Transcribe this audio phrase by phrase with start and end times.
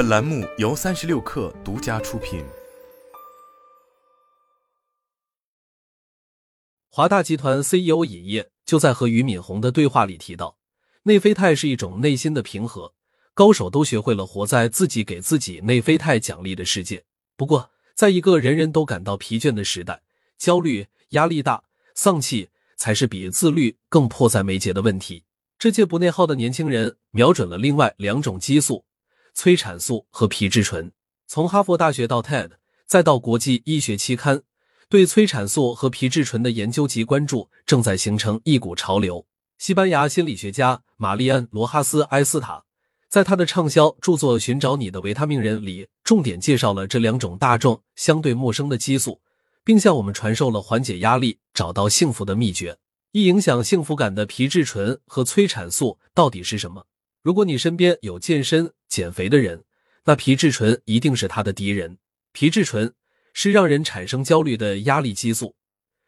[0.00, 2.42] 本栏目由三十六氪独家出品。
[6.88, 10.56] 华大集团 CEO 尹烨就在和俞敏洪的对话里提到，
[11.02, 12.94] 内啡肽是一种内心的平和，
[13.34, 17.04] 高手都学会了活在自己给自己内啡肽奖励的世界。
[17.36, 20.00] 不过，在一个人人都感到疲倦的时代，
[20.38, 21.62] 焦虑、压力大、
[21.94, 22.48] 丧气
[22.78, 25.24] 才是比自律更迫在眉睫的问题。
[25.58, 28.86] 这届不内耗的年轻人瞄准了另外两种激素：
[29.40, 30.92] 催产素和皮质醇。
[31.26, 32.50] 从哈佛大学到 TED，
[32.86, 34.42] 再到国际医学期刊，
[34.90, 39.24] 对催产素和皮质醇的研究及关注正在形成一股潮流。
[39.56, 42.64] 西班牙心理学家玛丽安·罗哈斯·埃斯塔
[43.08, 49.22] 在他的畅销著作《寻找你的维他命人》里，重点介绍了这两种大众相对陌生的激素，
[49.64, 52.76] 并向我们传授了缓解压力、找到幸福的秘诀。
[53.12, 56.84] 易影响幸福感的皮质醇和催产素到底是什么？
[57.22, 59.64] 如果你身边有健身、减肥的人，
[60.04, 61.96] 那皮质醇一定是他的敌人。
[62.32, 62.92] 皮质醇
[63.32, 65.54] 是让人产生焦虑的压力激素，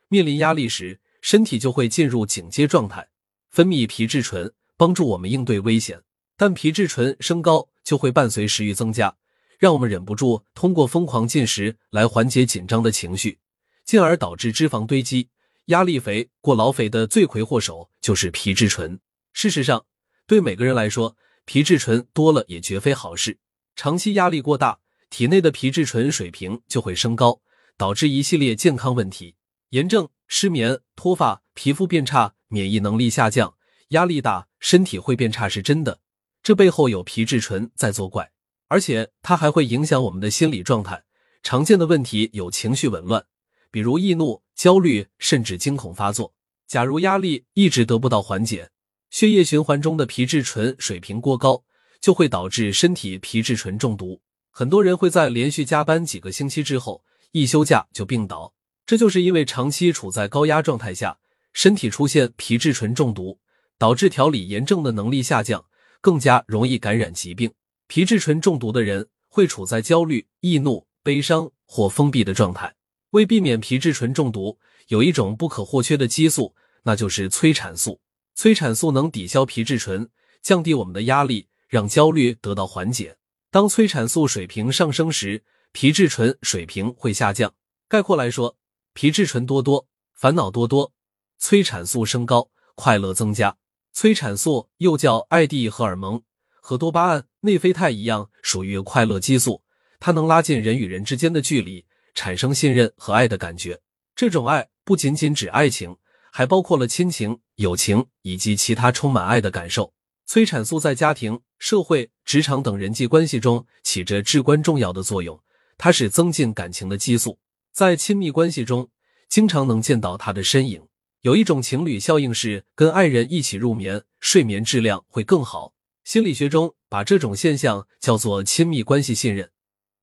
[0.09, 3.09] 面临压力时，身体就会进入警戒状态，
[3.51, 6.03] 分泌皮质醇，帮助我们应对危险。
[6.37, 9.17] 但皮质醇升高就会伴随食欲增加，
[9.59, 13.39] 让我们忍不住通过疯狂进食来缓解紧张的情绪，
[13.85, 15.29] 进而导致脂肪堆积。
[15.67, 18.99] 压力肥、过劳肥的罪魁祸首就是皮质醇。
[19.33, 19.87] 事实上，
[20.27, 23.39] 对每个人来说，皮质醇多了也绝非好事。
[23.75, 24.79] 长期压力过大，
[25.11, 27.41] 体内的皮质醇水平就会升高，
[27.77, 29.37] 导致一系列健康问题：
[29.71, 33.55] 炎症、失眠、脱发、皮肤变差、免疫能力下降。
[33.89, 36.01] 压力大，身体会变差是真的，
[36.43, 38.31] 这背后有皮质醇在作怪，
[38.69, 41.03] 而且它还会影响我们的心理状态。
[41.43, 43.27] 常见的问题有情绪紊乱。
[43.71, 46.35] 比如易怒、焦虑，甚至惊恐发作。
[46.67, 48.71] 假如压力一直得不到缓解，
[49.13, 51.63] 血液循环中的皮质醇水平过高，
[52.01, 54.19] 就会导致身体皮质醇中毒。
[54.51, 58.55] 很多人会在连续加班几个星期之后，一休假就病倒。
[58.87, 61.19] 这就是因为长期处在高压状态下，
[61.53, 63.39] 身体出现皮质醇中毒，
[63.77, 65.63] 导致调理炎症的能力下降，
[66.01, 67.53] 更加容易感染疾病。
[67.89, 72.75] 皮质醇中毒的人会处在焦虑、易怒、悲伤或封闭的状态。
[73.11, 76.55] 为避免皮质醇中毒，有一种不可或缺的激素，
[76.85, 78.01] 那就是催产素。
[78.35, 80.09] 催产素能抵消皮质醇，
[80.43, 83.17] 降低我们的压力，让焦虑得到缓解。
[83.51, 87.55] 当催产素水平上升时，皮质醇水平会下降。
[87.89, 88.57] 概括来说，
[88.95, 90.93] 皮质醇多多，烦恼多多；
[91.39, 93.57] 催产素升高，快乐增加。
[93.93, 96.23] 催产素又叫爱地荷尔蒙，
[96.61, 99.63] 和多巴胺、内啡肽一样，属于快乐激素，
[100.01, 101.85] 它能拉近人与人之间的距离。
[102.15, 103.81] 产生信任和爱的感觉，
[104.15, 105.97] 这种爱不仅仅指爱情，
[106.35, 109.93] 还包括了亲情、友情以及其他充满爱的感受。
[110.25, 115.39] 催产素在家庭、社会、职场等人际关系中起着至关重要的作用，
[115.77, 117.39] 它是增进感情的激素。
[117.71, 118.89] 在亲密关系中，
[119.29, 120.83] 经常能见到它的身影。
[121.21, 125.75] 有一种情侣效应是，跟爱人一起入眠，睡眠质量会更好。
[126.03, 129.51] 心理学中把这种现象叫做亲密关系信任。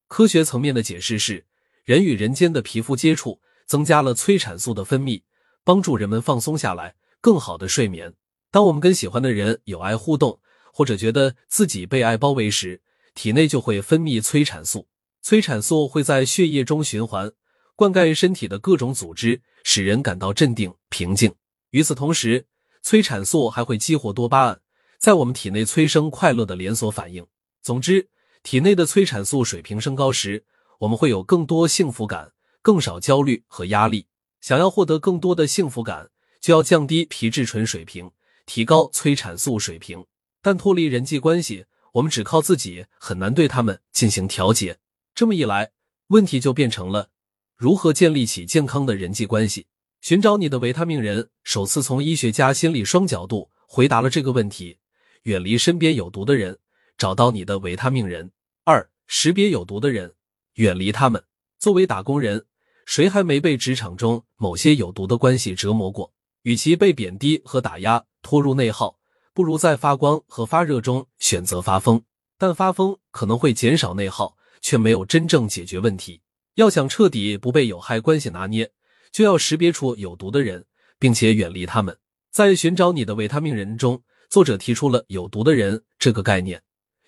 [0.08, 1.46] 科学层面的解释是。
[1.86, 5.24] 人与人间的皮肤接触增加了催产素的分泌，
[5.64, 8.14] 帮助人们放松下来，更好的睡眠。
[8.52, 10.40] 当我们跟喜欢的人有爱互动，
[10.74, 12.82] 或者觉得自己被爱包围时，
[13.14, 14.88] 体内就会分泌催产素。
[15.22, 17.32] 催产素会在血液中循环，
[17.76, 21.36] 灌溉身体的各种组织，使人感到镇定平静。
[21.72, 22.48] 与此同时，
[22.82, 24.62] 催产素还会激活多巴胺，
[24.98, 27.28] 在我们体内催生快乐的连锁反应。
[27.62, 28.08] 总之，
[28.42, 30.46] 体内的催产素水平升高时，
[30.80, 32.32] 我们会有更多幸福感，
[32.62, 34.08] 更少焦虑和压力。
[34.42, 38.12] 想要获得更多的幸福感，就要降低皮质醇水平，
[38.46, 40.06] 提高催产素水平。
[40.42, 44.78] 但脱离人际关系，我们只靠自己很难对他们进行调节。
[45.14, 45.72] 这么一来，
[46.08, 47.10] 问题就变成了
[47.58, 49.68] 如何建立起健康的人际关系。
[50.02, 54.78] 寻找你的维他命人首次从医学家心理双角度回答了这个问题：
[55.24, 56.58] 远离身边有毒的人，
[56.98, 58.32] 找到你的维他命人。
[58.64, 60.14] 二、识别有毒的人。
[60.54, 61.24] 远离他们。
[61.58, 62.46] 作为打工人，
[62.90, 66.12] 谁还没被职场中某些有毒的关系折磨过？
[66.42, 68.98] 与其被贬低和打压，拖入内耗，
[69.32, 72.02] 不如在发光和发热中选择发疯。
[72.40, 76.22] 但发疯可能会减少内耗，却没有真正解决问题。
[76.56, 78.72] 要想彻底不被有害关系拿捏，
[79.12, 80.66] 就要识别出有毒的人，
[80.98, 81.96] 并且远离他们。
[82.32, 84.02] 在寻找你的维他命人中，
[84.32, 86.60] 作者提出了“有毒的人”这个概念。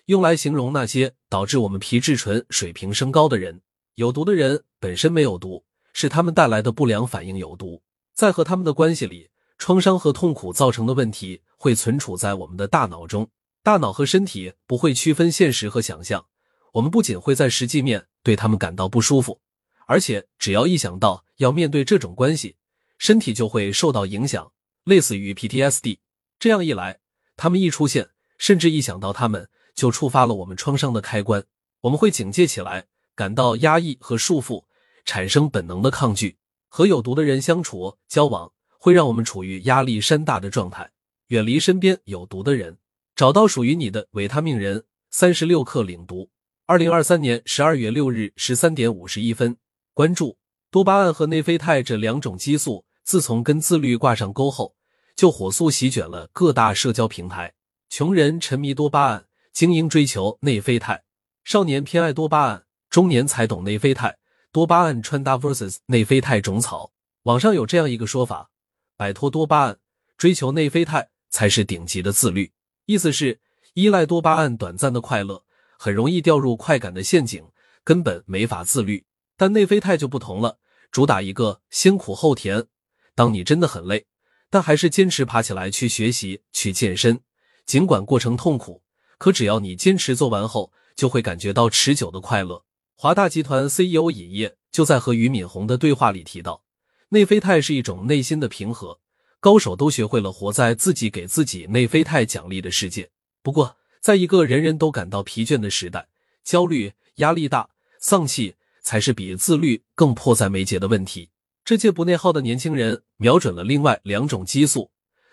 [0.06, 3.60] 用来形容那些导致我们皮质醇水平升高的人。
[3.96, 5.62] 有毒的人本身没有毒，
[5.92, 7.82] 是他们带来的不良反应有毒。
[8.14, 13.28] 在和他们的关系里，创伤和痛苦造成的问题会存储在我们的大脑中。
[13.62, 16.26] 大脑和身体不会区分现实和想象，
[16.72, 19.40] 我们不仅会在实际面对他们感到不舒服，
[19.86, 22.56] 而且只要一想到要面对这种关系，
[22.98, 24.52] 身体就会受到影响，
[24.84, 25.98] 类似于 PTSD。
[26.40, 26.98] 这样一来，
[27.36, 31.44] 他们一出现，甚至一想到他们，就触发了我们创伤的开关，
[31.82, 34.64] 我们会警戒起来，感到压抑和束缚，
[35.04, 36.36] 产生本能的抗拒。
[36.68, 40.90] 和有毒的人相处交往，会让我们处于压力山大的状态。
[41.28, 42.78] 远离身边有毒的人，
[43.14, 44.84] 找到属于你的维他命人。
[45.10, 46.30] 三十六克领读。
[46.64, 49.54] 二零二三年十二月六日十三点五十一分，
[49.92, 50.38] 关注
[50.70, 54.74] 多巴胺和内啡肽这两种激素，自从跟自律挂上钩后，
[55.14, 57.52] 就火速席卷了各大社交平台。
[57.90, 61.04] 穷人沉迷多巴胺，精英追求内啡肽，
[61.44, 64.16] 少年偏爱多巴胺，中年才懂内啡肽。
[64.52, 66.92] 多巴胺穿搭 vs 内啡肽种草。
[67.22, 68.50] 网上有这样一个说法：
[68.98, 69.78] 摆脱多巴胺，
[70.18, 72.52] 追求内啡肽，才是顶级的自律。
[72.84, 73.40] 意思是
[73.72, 75.42] 依赖多巴胺短暂的快乐。
[75.78, 77.42] 很容易掉入快感的陷阱，
[77.82, 79.06] 根本没法自律。
[79.38, 80.58] 但内啡肽就不同了，
[80.90, 82.66] 主打一个先苦后甜。
[83.14, 84.04] 当你真的很累，
[84.50, 87.18] 但还是坚持爬起来去学习、去健身，
[87.64, 88.82] 尽管过程痛苦，
[89.16, 92.62] 可只要你坚持做完后，就会感觉到持久的快乐。
[92.94, 96.62] 华大集团 CEO 尹烨就在和俞敏洪的对话里提到，
[97.08, 99.00] 内啡肽是一种内心的平和，
[99.40, 103.10] 高手都学会了活在自己给自己内啡肽奖励的世界。
[103.42, 106.08] 不过，在一个人人都感到疲倦的时代，
[106.44, 107.68] 焦虑、压力大、
[107.98, 111.30] 丧气才是比自律更迫在眉睫的问题。
[111.64, 114.90] 这届不内耗的年轻人瞄准了另外两种激素：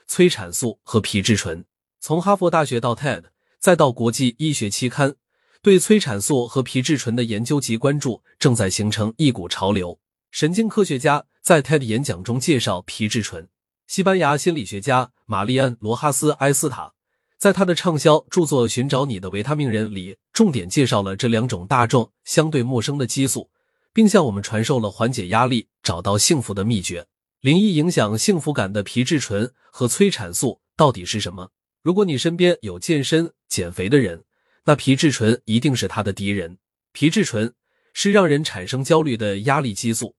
[0.08, 1.66] 催产素和皮质醇。
[2.00, 3.26] 从哈佛大学到 TED，
[3.60, 5.16] 再到国际医学期刊，
[5.62, 10.00] 对催产素和皮质醇的研究及关注正在形成一股潮流。
[10.32, 13.48] 神经科学家在 TED 演讲中介绍皮质醇。
[13.88, 16.94] 西班牙心理学家玛丽安·罗哈斯埃斯塔。
[17.38, 23.50] 在他的畅销著作《寻找你的维他命人》里，重点介绍了这两种大众相对陌生的激素，
[23.94, 27.08] 并向我们传授了缓解压力、找到幸福的秘诀。
[27.40, 31.50] 零一影响幸福感的皮质醇和催产素到底是什么？
[31.82, 34.26] 如果你身边有健身、减肥的人，
[34.70, 36.60] 那皮质醇一定是他的敌人。
[36.92, 37.56] 皮质醇
[37.92, 40.16] 是让人产生焦虑的压力激素，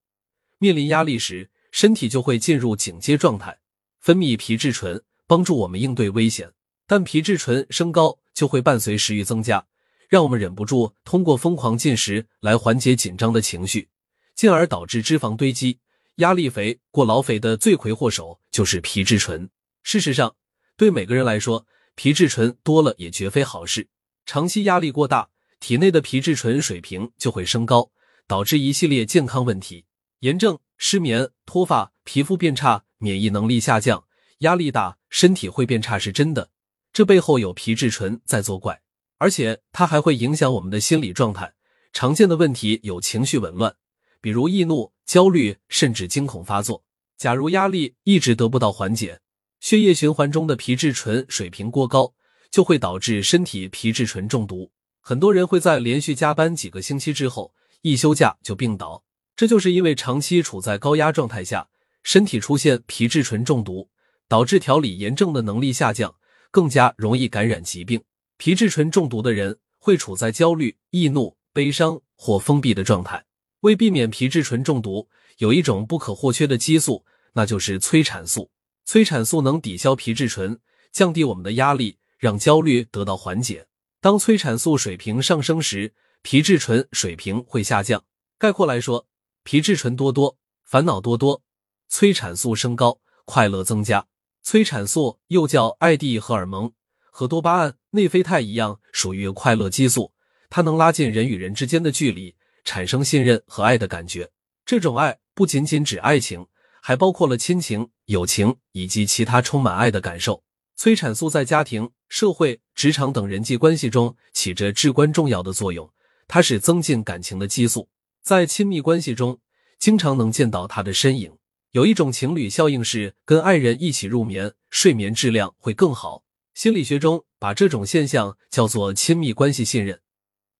[0.57, 3.59] 面临压力时，身体就会进入警戒状态，
[4.01, 6.51] 分泌皮质醇，帮助我们应对危险。
[6.85, 9.65] 但皮质醇升高就会伴随食欲增加，
[10.09, 13.87] 让我们忍不住通过疯狂进食来缓解紧张的情绪，
[14.35, 15.79] 进而导致脂肪堆积、
[16.15, 19.49] 压力肥、过劳肥的罪魁祸首就是皮质醇。
[19.81, 20.35] 事实上，
[20.75, 21.65] 对每个人来说，
[21.95, 23.87] 皮质醇多了也绝非好事。
[24.33, 25.27] 长期压力过大，
[25.59, 27.91] 体内的皮质醇水平就会升高，
[28.27, 29.83] 导致一系列健康问题：
[30.19, 34.05] 炎症、失眠、脱发、皮肤变差、免疫能力下降。
[34.37, 36.49] 压力大，身体会变差是真的。
[36.93, 38.81] 这背后有皮质醇在作怪，
[39.17, 41.51] 而且它还会影响我们的心理状态。
[41.91, 43.75] 常见的问题有情绪紊乱，
[44.21, 46.85] 比如易怒、焦虑，甚至惊恐发作。
[47.17, 49.19] 假如压力一直得不到缓解，
[49.59, 52.13] 血液循环中的皮质醇水平过高，
[52.51, 54.69] 就会导致身体皮质醇中毒。
[54.99, 59.03] 很多人会在连续加班几个星期之后，一休假就病倒，
[59.35, 61.69] 这就是因为长期处在高压状态下，
[62.03, 63.89] 身体出现皮质醇中毒，
[64.27, 66.13] 导致调理炎症的能力下降。
[66.53, 68.03] 更加容易感染疾病。
[68.35, 73.23] 皮质醇中毒的人会处在焦虑、易怒、悲伤或封闭的状态。
[73.61, 78.51] 为避免皮质醇中毒，有一种不可或缺的激素，那就是催产素。
[78.83, 80.59] 催产素能抵消皮质醇，
[80.91, 83.65] 降低我们的压力，让焦虑得到缓解。
[83.99, 88.03] 当催产素水平上升时，皮质醇水平会下降。
[88.37, 89.07] 概括来说，
[89.43, 91.41] 皮质醇多多，烦恼多多；
[91.89, 94.05] 催产素升高，快乐增加。
[94.43, 96.71] 催产素又叫爱地荷尔蒙，
[97.09, 100.13] 和多巴胺、内啡肽一样，属于快乐激素。
[100.51, 104.29] 它能拉近人与人之间的距离，产生信任和爱的感觉。
[104.63, 106.45] 这种爱不仅仅指爱情，
[106.83, 110.43] 还包括了亲情、友情以及其他充满爱的感受。
[110.81, 115.87] 催产素在家庭、社会、职场等人际关系中起着至关重要的作用。
[116.27, 117.87] 它是增进感情的激素，
[118.23, 119.39] 在亲密关系中
[119.77, 121.37] 经常能见到它的身影。
[121.69, 126.23] 有一种情侣效应是跟爱人一起入眠，睡眠质量会更好。
[126.55, 130.01] 心理学中把这种现象叫做亲密关系信任。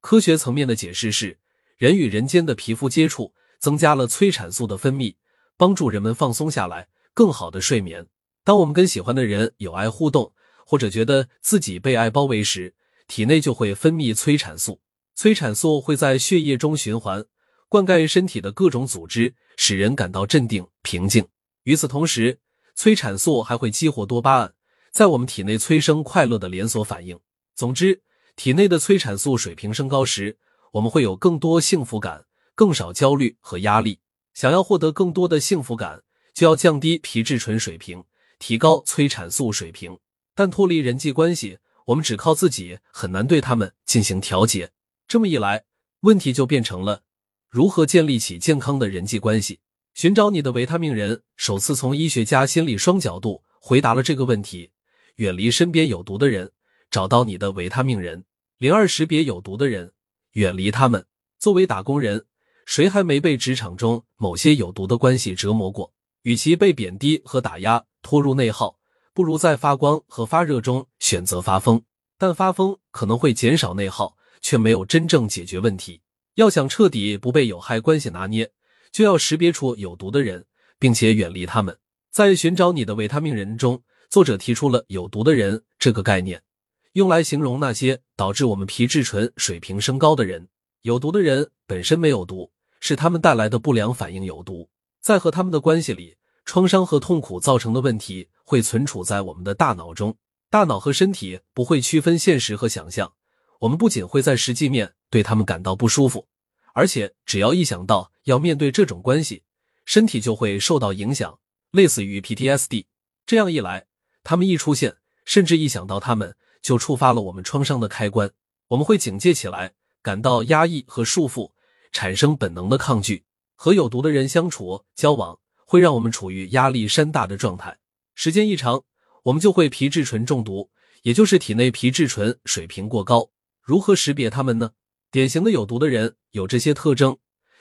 [0.02, 1.40] 科学层面的解释是，
[1.78, 5.16] 人与人间的皮肤接触增加了催产素的分泌，
[5.58, 8.06] 帮助人们放松下来，更好的睡眠。
[8.44, 10.34] 当我们跟喜欢的人有爱互动，
[10.66, 12.74] 或者觉得自己被爱包围时，
[13.08, 14.82] 体内就会分泌催产素。
[15.14, 17.26] 催产素会在血液中循环。
[17.70, 21.26] 灌溉身体的各种组织，使人感到镇定平静。
[21.64, 22.40] 与此同时，
[22.76, 24.54] 催产素还会激活多巴胺，
[24.92, 27.18] 在我们体内催生快乐的连锁反应。
[27.56, 28.02] 总之，
[28.36, 30.38] 体内的催产素水平升高时，
[30.74, 34.00] 我们会有更多幸福感，更少焦虑和压力。
[34.34, 38.04] 想要获得更多的幸福感，就要降低皮质醇水平，
[38.42, 39.98] 提高催产素水平。
[40.34, 44.72] 但脱离人际关系，我们只靠自己很难对他们进行调节。
[45.08, 45.64] 这么一来，
[46.02, 47.04] 问题就变成了
[47.50, 49.60] 如何建立起健康的人际关系。
[49.94, 54.72] 寻找你的维他命人，首次从医学家心理双角度回答了这个问题：
[55.18, 56.52] 远离身边有毒的人，
[56.90, 58.24] 找到你的维他命人。
[58.58, 59.92] 零二，识别有毒的人，
[60.32, 61.06] 远离他们。
[61.38, 62.26] 作为打工人，
[62.66, 65.94] 谁还没被职场中某些有毒的关系折磨过？
[66.24, 68.78] 与其被贬低和打压拖入内耗，
[69.14, 71.84] 不如在发光和发热中选择发疯。
[72.18, 76.02] 但发疯可能会减少内耗，却没有真正解决问题。
[76.36, 78.52] 要想彻底不被有害关系拿捏。
[78.92, 80.46] 就要识别出有毒的人，
[80.78, 81.78] 并且远离他们。
[82.12, 86.44] 在寻找你的维他命人中，作者提出了“有毒的人”这个概念，
[86.92, 90.50] 用来形容那些导致我们皮质醇水平升高的人。
[90.82, 94.70] 有毒的人本身没有毒，是他们带来的不良反应有毒。
[95.00, 100.18] 在和他们的关系里，创伤和痛苦造成的问题会存储在我们的大脑中。
[100.50, 103.14] 大脑和身体不会区分现实和想象，
[103.60, 106.28] 我们不仅会在实际面对他们感到不舒服。
[106.74, 109.44] 而且，只要一想到要面对这种关系，
[109.86, 111.40] 身体就会受到影响，
[111.72, 112.86] 类似于 PTSD。
[113.26, 113.88] 这样一来，
[114.24, 118.32] 他们一出现，甚至一想到他们，就触发了我们创伤的开关。
[118.70, 121.52] 我们会警戒起来，感到压抑和束缚，
[121.92, 123.26] 产生本能的抗拒。
[123.56, 125.40] 和有毒的人相处交往，
[125.72, 127.78] 会让我们处于压力山大的状态。
[128.14, 128.84] 时间一长，
[129.24, 130.70] 我们就会皮质醇中毒，
[131.04, 133.30] 也就是体内皮质醇水平过高。
[133.62, 134.72] 如何识别他们呢？
[135.12, 137.18] 典型的有毒的人有这些特征：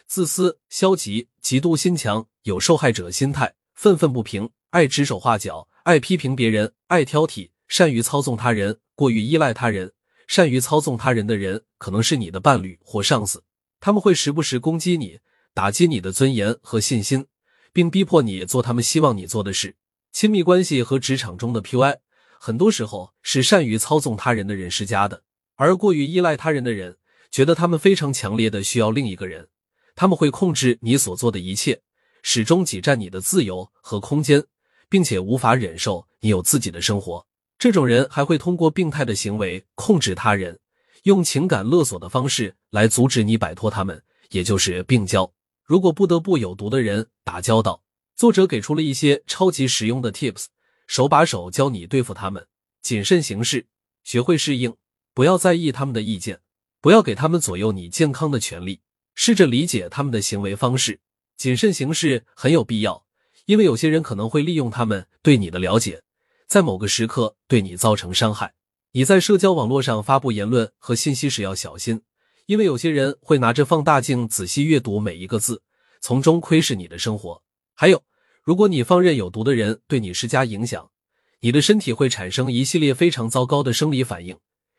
[0.09, 9.93] 自私、消极、嫉妒心强，有受害者心态，愤愤不平，爱指手画脚，爱批评别人，爱挑剔，善于操纵他人，过于依赖他人。
[10.26, 13.45] 善于操纵他人的人可能是你的伴侣或上司，
[13.79, 15.21] 他们会时不时攻击你，
[15.55, 17.25] 打击你的尊严和信心，
[17.73, 19.77] 并逼迫你做他们希望你做的事。
[20.12, 21.99] 亲密关系和职场中的 PUI，
[22.39, 25.23] 很多时候是善于操纵他人的人施加的，
[25.57, 26.97] 而过于依赖他人的人。
[27.31, 29.47] 觉得他们非常强烈的需要另一个人，
[29.95, 31.81] 他们会控制你所做的一切，
[32.25, 34.43] 始终挤占你的自由和空间，
[34.89, 37.25] 并且无法忍受你有自己的生活。
[37.57, 40.59] 这种人还会通过病态的行为控制他人，
[41.05, 45.33] 用情感勒索的方式来阻止你摆脱他们，也就是病娇。
[45.71, 47.85] 如果不得不有毒的人打交道，
[48.17, 50.47] 作者给出了一些超级实用的 tips，
[50.89, 52.45] 手把手教你对付他们。
[52.83, 53.69] 谨慎行事，
[54.03, 54.75] 学会适应，
[55.15, 56.41] 不要在意他们的意见。
[56.81, 58.81] 不要给他们左右你健康的权利，
[59.15, 60.99] 试着理解他们的行为方式，
[61.37, 63.07] 谨慎行事很有必要，
[63.45, 66.03] 因为有些人可能会利用他们对你的了解，
[66.49, 68.55] 在某个时刻对你造成伤害。
[68.91, 72.03] 你在社交网络上发布言论和信息时要小心，
[72.50, 75.62] 因为有些人会拿着放大镜仔细阅读每一个字，
[76.00, 77.40] 从中窥视你的生活。
[77.76, 78.02] 还有，
[78.42, 80.90] 如果你放任有毒的人对你施加影响，
[81.42, 84.37] 你的身体会产生一系列非常糟糕的生理反应，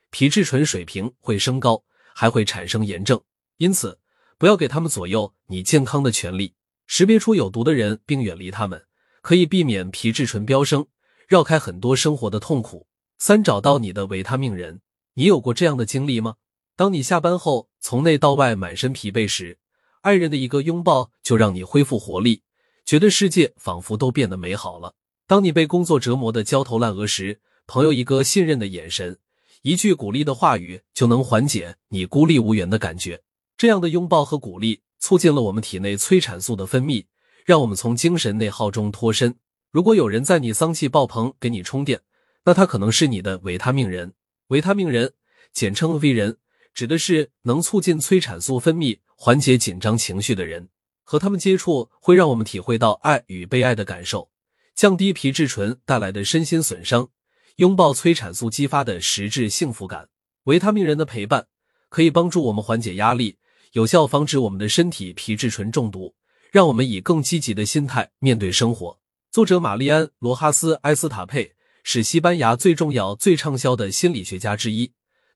[0.10, 1.82] 皮质醇水平会升高。
[2.14, 3.22] 还会产生炎症，
[3.56, 3.98] 因此
[4.38, 6.56] 不要给他们左右你健康的权利。
[6.88, 8.84] 识别出有毒的人并远离他们，
[9.22, 10.86] 可以避免皮质醇飙升，
[11.26, 12.86] 绕开很多生活的痛苦。
[13.18, 14.82] 三、找到你的维他命人。
[15.14, 16.36] 你有过这样的经历吗？
[16.82, 19.60] 当你下班后从内到外满身疲惫时，
[20.02, 22.42] 爱人的一个拥抱就让你恢复活力，
[22.84, 24.96] 觉得世界仿佛都变得美好了。
[25.28, 29.20] 当你被工作折磨的焦头烂额时，朋友一个信任的眼神。
[29.62, 33.22] 一句鼓励的话语就能缓解你孤立无援的感觉。
[33.56, 37.06] 这样的拥抱和鼓励促进了我们体内催产素的分泌，
[37.46, 39.36] 让我们从精神内耗中脱身。
[39.70, 42.02] 如果有人在你丧气爆棚给你充电，
[42.46, 44.14] 那他可能是你的维他命人。
[44.48, 45.14] 维他命人，
[45.54, 46.38] 简称 V 人，
[46.74, 50.70] 指的是能促进催产素分泌、缓解紧张情绪的人。
[51.04, 54.30] 和他们接触会让我们体会到爱与被爱的感受，
[54.74, 57.10] 降低皮质醇带来的身心损伤。
[57.58, 60.08] 拥抱催产素激发的实质幸福感，
[60.46, 61.48] 维他命人的陪伴
[61.90, 63.38] 可以帮助我们缓解压力，
[63.74, 66.16] 有效防止我们的身体皮质醇中毒，
[66.50, 68.98] 让我们以更积极的心态面对生活。
[69.30, 74.94] 作者玛丽安·罗哈斯·埃斯塔佩是西班牙最重要、最畅销的心理学家之一，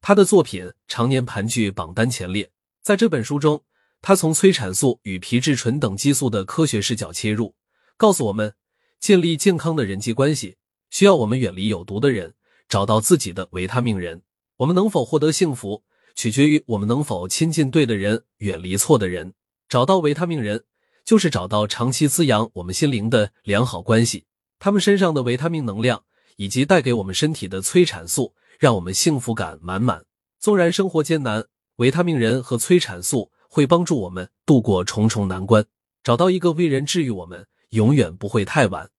[0.07, 2.51] 他的作品常年盘踞榜单前列。
[2.83, 3.63] 在这本书中，
[4.03, 7.55] 他从催产素与皮质醇等激素的科学视角切入，
[7.97, 8.53] 告诉我们
[8.99, 10.57] 建立健康的人际关系。
[10.91, 12.35] 需要我们远离有毒的人，
[12.69, 14.21] 找到自己的维他命人。
[14.57, 15.81] 我们能否获得幸福，
[16.13, 19.33] 取决于我们能否亲近对的人，远离错的人。
[19.67, 20.65] 找到维他命人，
[21.03, 24.25] 就是找到长期滋养我们心灵的良好关系。
[24.59, 26.03] 他们身上的维他命能量，
[26.35, 30.05] 以及带给我们身体的催产素，让我们幸福感满满。
[30.39, 31.45] 纵然生活艰难，
[31.77, 35.65] 维他命人和催产素会帮助我们度过重重难关，
[36.03, 38.89] 找到一个为人治愈我们，永远不会太晚。